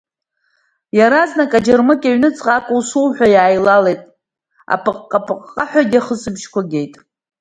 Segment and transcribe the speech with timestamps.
[0.97, 4.01] Иаразнак аџьармыкьа аҩнуҵҟа акәу-сыкәуҳәа иааилалеит,
[4.73, 6.93] апыҟҟа-пыҟҟаҳәагьы ахысбыжьқәа геит.